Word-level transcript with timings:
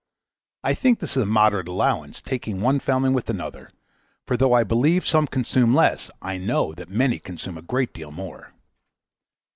I 0.63 0.73
think 0.73 0.97
this 0.97 1.11
is 1.15 1.21
a 1.21 1.27
moderate 1.27 1.67
allowance, 1.67 2.23
taking 2.23 2.59
one 2.59 2.79
family 2.79 3.11
with 3.11 3.29
another; 3.29 3.69
for 4.25 4.35
though 4.35 4.53
I 4.53 4.63
believe 4.63 5.05
some 5.05 5.27
consume 5.27 5.75
less, 5.75 6.09
I 6.23 6.39
know 6.39 6.73
that 6.73 6.89
many 6.89 7.19
consume 7.19 7.55
a 7.55 7.61
great 7.61 7.93
deal 7.93 8.09
more. 8.09 8.51